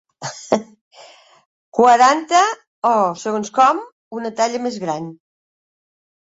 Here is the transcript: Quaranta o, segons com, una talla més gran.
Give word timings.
Quaranta 1.79 2.39
o, 2.45 2.95
segons 3.25 3.53
com, 3.59 3.83
una 4.21 4.33
talla 4.41 4.63
més 4.65 4.81
gran. 4.87 5.13